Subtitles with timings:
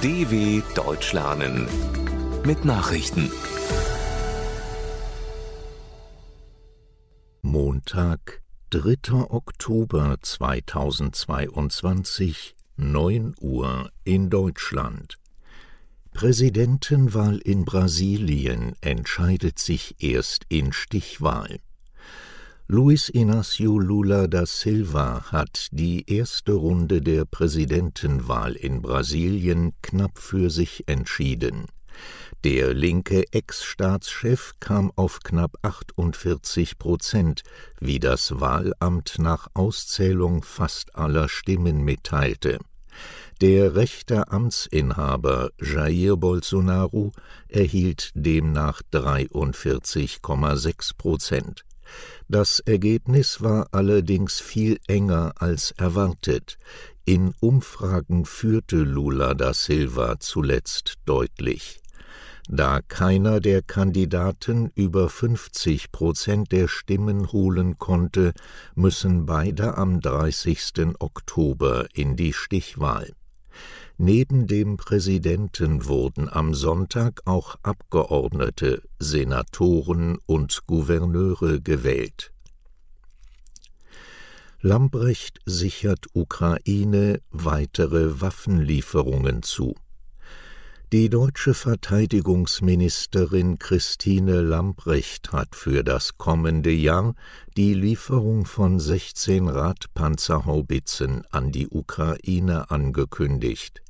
[0.00, 1.66] DW Deutsch lernen
[2.46, 3.32] mit Nachrichten.
[7.42, 8.40] Montag,
[8.70, 9.26] 3.
[9.28, 15.18] Oktober 2022, 9 Uhr in Deutschland.
[16.12, 21.58] Präsidentenwahl in Brasilien entscheidet sich erst in Stichwahl.
[22.70, 30.50] Luis Inácio Lula da Silva hat die erste Runde der Präsidentenwahl in Brasilien knapp für
[30.50, 31.64] sich entschieden.
[32.44, 37.40] Der linke Ex-Staatschef kam auf knapp 48 Prozent,
[37.80, 42.58] wie das Wahlamt nach Auszählung fast aller Stimmen mitteilte.
[43.40, 47.12] Der rechte Amtsinhaber Jair Bolsonaro
[47.48, 51.64] erhielt demnach 43,6 Prozent.
[52.28, 56.58] Das Ergebnis war allerdings viel enger als erwartet.
[57.04, 61.80] In Umfragen führte Lula da Silva zuletzt deutlich.
[62.50, 68.32] Da keiner der Kandidaten über 50 Prozent der Stimmen holen konnte,
[68.74, 70.96] müssen beide am 30.
[70.98, 73.12] Oktober in die Stichwahl.
[74.00, 82.30] Neben dem Präsidenten wurden am Sonntag auch Abgeordnete, Senatoren und Gouverneure gewählt.
[84.60, 89.74] Lambrecht sichert Ukraine weitere Waffenlieferungen zu.
[90.92, 97.16] Die deutsche Verteidigungsministerin Christine Lambrecht hat für das kommende Jahr
[97.56, 103.82] die Lieferung von 16 Radpanzerhaubitzen an die Ukraine angekündigt.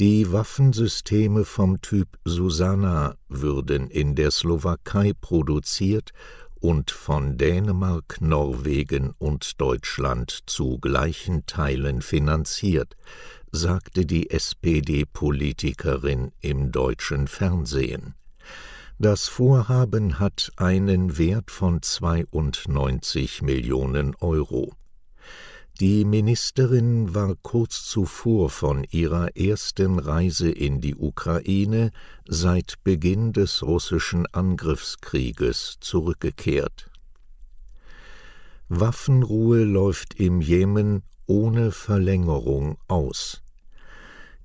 [0.00, 6.12] Die Waffensysteme vom Typ Susanna würden in der Slowakei produziert
[6.60, 12.96] und von Dänemark, Norwegen und Deutschland zu gleichen Teilen finanziert,
[13.50, 18.14] sagte die SPD-Politikerin im deutschen Fernsehen.
[18.98, 24.72] Das Vorhaben hat einen Wert von 92 Millionen Euro.
[25.80, 31.90] Die Ministerin war kurz zuvor von ihrer ersten Reise in die Ukraine
[32.26, 36.90] seit Beginn des russischen Angriffskrieges zurückgekehrt.
[38.68, 43.42] Waffenruhe läuft im Jemen ohne Verlängerung aus.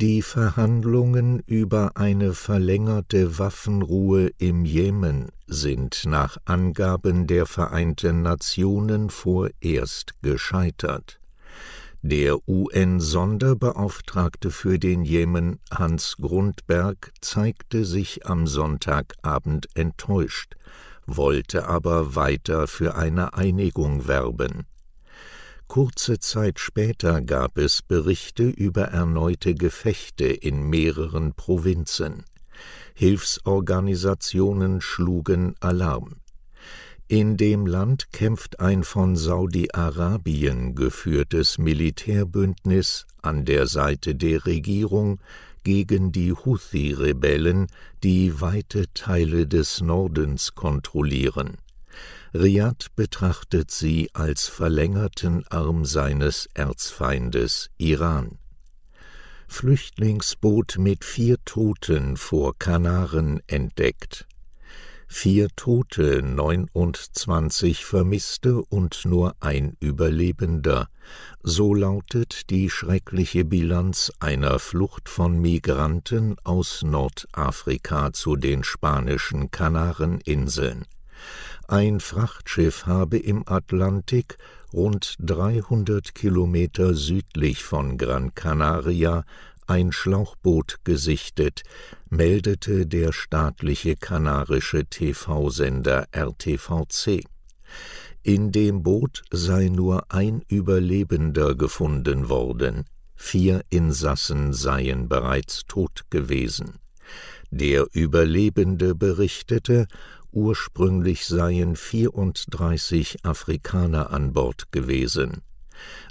[0.00, 10.14] Die Verhandlungen über eine verlängerte Waffenruhe im Jemen sind nach Angaben der Vereinten Nationen vorerst
[10.22, 11.20] gescheitert.
[12.00, 20.54] Der UN-Sonderbeauftragte für den Jemen Hans Grundberg zeigte sich am Sonntagabend enttäuscht,
[21.04, 24.64] wollte aber weiter für eine Einigung werben.
[25.70, 32.24] Kurze Zeit später gab es Berichte über erneute Gefechte in mehreren Provinzen.
[32.94, 36.16] Hilfsorganisationen schlugen Alarm.
[37.06, 45.20] In dem Land kämpft ein von Saudi-Arabien geführtes Militärbündnis an der Seite der Regierung
[45.62, 47.68] gegen die Houthi-Rebellen,
[48.02, 51.58] die weite Teile des Nordens kontrollieren.
[52.32, 58.38] Riad betrachtet sie als verlängerten Arm seines Erzfeindes Iran.
[59.48, 64.28] Flüchtlingsboot mit vier Toten vor Kanaren entdeckt.
[65.08, 70.88] Vier Tote, 29 Vermisste und nur ein Überlebender.
[71.42, 80.86] So lautet die schreckliche Bilanz einer Flucht von Migranten aus Nordafrika zu den spanischen Kanareninseln.
[81.70, 84.38] Ein Frachtschiff habe im Atlantik
[84.72, 89.22] rund 300 Kilometer südlich von Gran Canaria
[89.68, 91.62] ein Schlauchboot gesichtet,
[92.08, 97.22] meldete der staatliche kanarische TV-Sender RTVC.
[98.24, 102.82] In dem Boot sei nur ein Überlebender gefunden worden,
[103.14, 106.80] vier Insassen seien bereits tot gewesen.
[107.52, 109.86] Der Überlebende berichtete,
[110.32, 115.42] Ursprünglich seien 34 Afrikaner an Bord gewesen.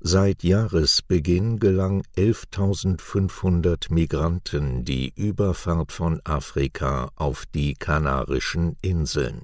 [0.00, 9.42] Seit Jahresbeginn gelang 11.500 Migranten die Überfahrt von Afrika auf die Kanarischen Inseln.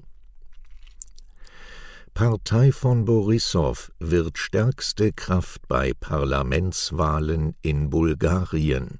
[2.13, 8.99] Partei von Borissow wird stärkste Kraft bei Parlamentswahlen in Bulgarien.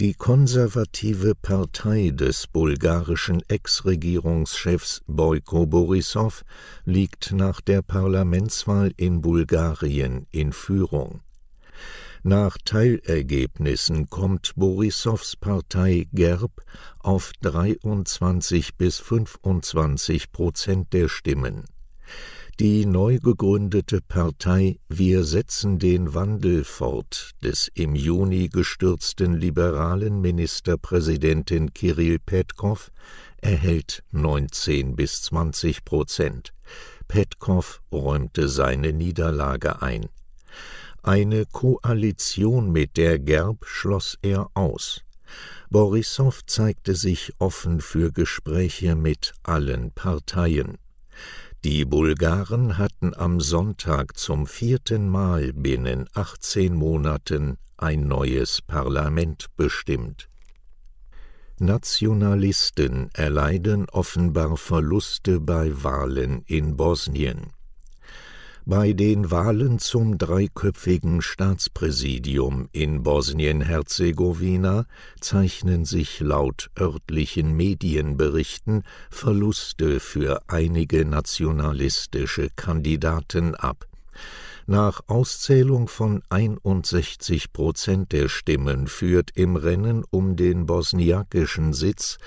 [0.00, 6.42] Die konservative Partei des bulgarischen Ex-Regierungschefs Boyko Borissow
[6.86, 11.20] liegt nach der Parlamentswahl in Bulgarien in Führung.
[12.22, 16.62] Nach Teilergebnissen kommt Borissows Partei Gerb
[17.00, 21.66] auf 23 bis 25 Prozent der Stimmen.
[22.60, 31.72] Die neu gegründete Partei Wir setzen den Wandel fort des im Juni gestürzten liberalen Ministerpräsidenten
[31.72, 32.92] Kirill Petkov
[33.38, 36.52] erhält 19 bis 20 Prozent.
[37.08, 40.10] Petkov räumte seine Niederlage ein.
[41.02, 45.00] Eine Koalition mit der Gerb schloss er aus.
[45.70, 50.76] Borissow zeigte sich offen für Gespräche mit allen Parteien.
[51.62, 60.30] Die Bulgaren hatten am Sonntag zum vierten Mal binnen 18 Monaten ein neues Parlament bestimmt.
[61.58, 67.52] Nationalisten erleiden offenbar Verluste bei Wahlen in Bosnien.
[68.66, 74.84] Bei den Wahlen zum dreiköpfigen Staatspräsidium in Bosnien-Herzegowina
[75.18, 83.86] zeichnen sich laut örtlichen Medienberichten Verluste für einige nationalistische Kandidaten ab.
[84.66, 92.18] Nach Auszählung von 61 Prozent der Stimmen führt im Rennen um den bosniakischen Sitz